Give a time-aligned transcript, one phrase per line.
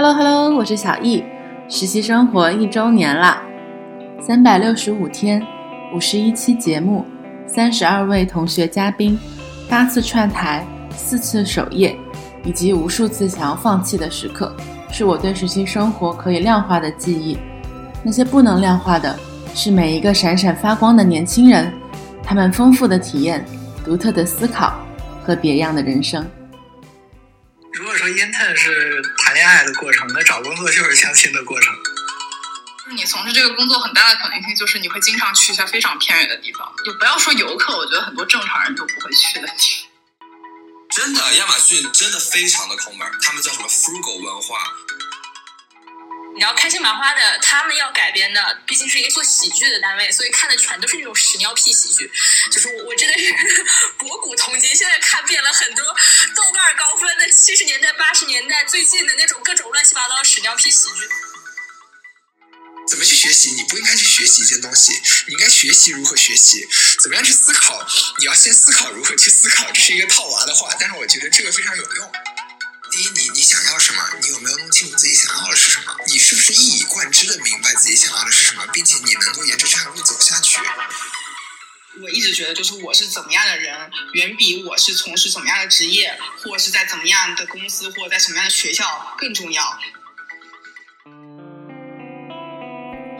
[0.00, 1.24] Hello Hello，我是小易，
[1.68, 3.42] 实习生活一周年啦，
[4.22, 5.44] 三百六十五天，
[5.92, 7.04] 五十一期节目，
[7.48, 9.18] 三十二位同学嘉宾，
[9.68, 11.96] 八次串台，四次守夜，
[12.44, 14.54] 以及无数次想要放弃的时刻，
[14.92, 17.36] 是我对实习生活可以量化的记忆。
[18.04, 19.18] 那些不能量化的，
[19.52, 21.72] 是每一个闪闪发光的年轻人，
[22.22, 23.44] 他们丰富的体验，
[23.84, 24.74] 独特的思考
[25.24, 26.24] 和别样的人生。
[27.98, 31.74] 说 intern 是谈恋爱的过程，那找工作就是相亲的过程。
[32.90, 39.88] 你从事这个工作很大的可能性就是你会经常去一些非常偏远的地方，就不要说游客，我觉得很多正常人都不会去的地方。
[40.88, 44.58] 真的，亚马逊真的非常的抠门，他们叫什么 frugal 文化。
[46.34, 52.08] 你知道开心麻花的，他们要改编的，毕竟是一个做喜剧的单位，所以看的全都是那种屎尿屁喜剧。
[52.52, 53.34] 就是我，我真的是
[53.98, 55.84] 博古通今，现在看遍了很多
[56.36, 56.87] 豆瓣高
[57.48, 61.08] 七十年代、八十年代最近的那种各种乱七八糟屎尿屁喜剧。
[62.86, 63.52] 怎么去学习？
[63.52, 64.92] 你不应该去学习一件东西，
[65.28, 66.68] 你应该学习如何学习，
[67.00, 67.88] 怎么样去思考。
[68.18, 72.12] 你要先思考如何去思考，这是一个套娃的话，但是我觉得这个非常有用。
[72.90, 74.04] 第一，你你想要什么？
[74.20, 75.96] 你有没有弄清楚自己想要的是什么？
[76.06, 80.58] 你是不是一以贯之的明白自己想要的是什么，并且你能够沿着这条路走下去？
[82.00, 83.74] 我一直觉得，就是我是怎么样的人，
[84.12, 86.12] 远比我是从事怎么样的职业，
[86.44, 88.84] 或是在怎么样的公司，或者在什么样的学校
[89.16, 89.62] 更重要。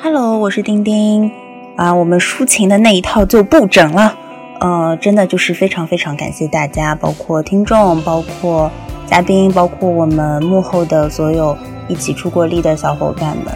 [0.00, 1.28] Hello，我是丁丁
[1.76, 4.16] 啊，我们抒情的那一套就不整了，
[4.60, 8.70] 呃，真的就是非常非常感谢大家，包括听众，包括
[9.08, 13.46] 嘉宾，包括我们幕后的所有一起出过力的小伙伴们，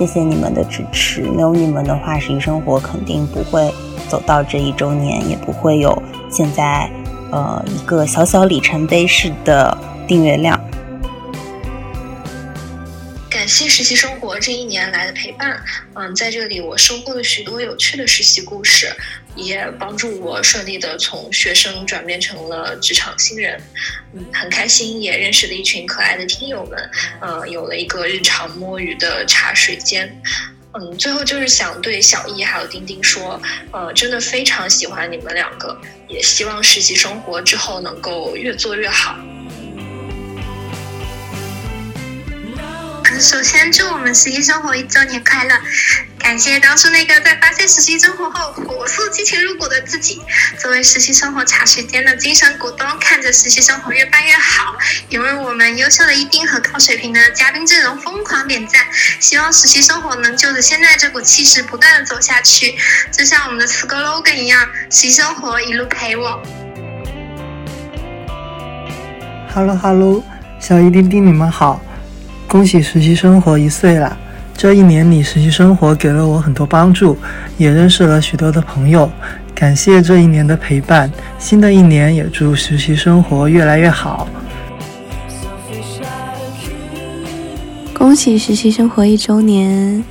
[0.00, 3.70] 谢谢你们的支持，没有你们的话，实习生活肯定不会
[4.08, 6.90] 走到这一周年，也不会有现在
[7.30, 9.76] 呃一个小小里程碑式的
[10.08, 10.58] 订阅量。
[13.60, 18.90] 感谢实习生活这一年来的陪伴，嗯，在这里我收获了许多有趣的实习故事，
[19.36, 23.60] 也帮助我顺利的从学生转变成了职场新人，
[24.14, 26.90] 嗯，很开心，也认识了一群可爱的听友们，
[27.20, 30.10] 呃，有了一个日常摸鱼的茶水间。
[30.72, 33.38] 嗯，最后就是想对小易还有丁丁说，
[33.72, 39.14] 呃，真的非常喜欢你们两个，也希望实习生活之后能够越做越好。
[43.20, 45.54] 首先祝我们实习生活一周年快乐！
[46.18, 50.22] 感谢当初那个在发现实习生活后火速激情入股的自己。
[50.58, 54.74] 作为实习生活茶水间的精神股东，看着实习生活越办越好，
[55.10, 58.86] 也为我们优秀的一丁和高水平的嘉宾阵容疯狂点赞。
[59.20, 62.74] 希望实习生活能就着现在这股气势不断的走下去，
[63.12, 66.42] 就像我们的 slogan 一样，实习生活一路陪我。
[69.54, 70.24] Hello Hello，
[70.58, 71.82] 小一丁丁你们好。
[72.50, 74.18] 恭喜实习生活一岁了！
[74.56, 77.16] 这一年里，实习生活给了我很多帮助，
[77.56, 79.08] 也认识了许多的朋友。
[79.54, 84.26] 感谢这一年的陪伴，新的一年也祝实习生活越来越好。
[87.94, 90.02] 恭喜实习生活一周年！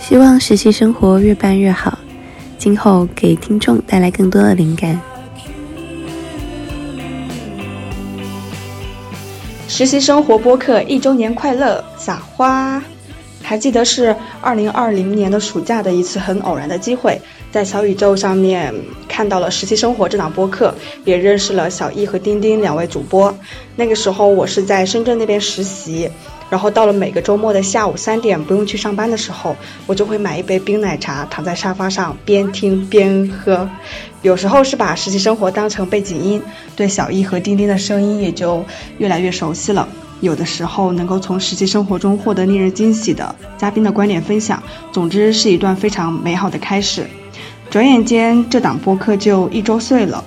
[0.00, 1.98] 希望实习生活越办越好，
[2.56, 4.98] 今后给听众带来更多的灵感。
[9.74, 12.82] 实习生活播客一周年快乐，撒花！
[13.42, 17.18] 还记得是二零二零年的暑假的一次很偶然的机会，
[17.50, 18.74] 在小宇宙上面
[19.08, 20.74] 看到了《实习生活》这档播客，
[21.06, 23.34] 也认识了小易和丁丁两位主播。
[23.74, 26.10] 那个时候我是在深圳那边实习，
[26.52, 33.66] 然后到了每个周末的下午三点不用去上班的时候，我就会买一杯冰奶茶，躺在沙发上边听边喝。
[34.20, 36.42] 有时候是把实习生活当成背景音，
[36.76, 38.62] 对小易和丁丁的声音也就
[38.98, 39.88] 越来越熟悉了。
[40.20, 47.06] 有的时候能够从实习生活中获得令人惊喜的嘉宾的观点分享，总之是一段非常美好的开始。
[47.70, 50.22] 转眼间，这档播客就一周岁了，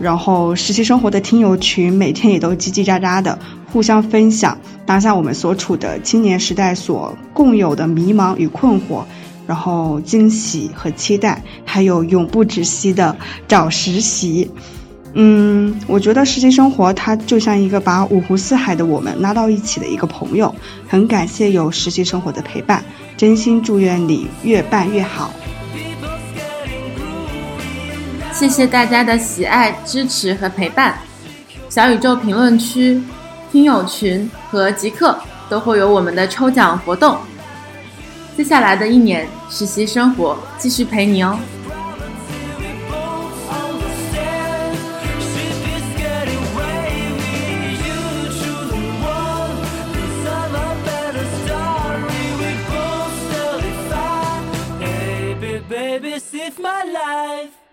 [0.00, 3.38] 然后实习生活的听友群每天也都叽叽喳喳的
[3.70, 9.04] 互相分享当下我们所处的青年时代所共有的迷茫与困惑。
[9.46, 13.16] 然后惊喜和期待，还有永不止息的
[13.48, 14.48] 找实习。
[15.12, 20.54] 嗯，我觉得实习生活它就像一个把五湖四海的我们拉到一起的一个朋友。
[20.86, 22.84] 很感谢有实习生活的陪伴，
[23.16, 25.32] 真心祝愿你越办越好。
[28.40, 30.98] 谢谢大家的喜爱支持和陪伴。
[31.68, 32.98] 小宇宙评论区
[33.52, 35.14] 听友群和即客
[35.50, 37.18] 都会有我们的抽奖活动。
[38.38, 41.38] 接下来的一年实习生活继续陪你哦。
[56.58, 57.69] My life.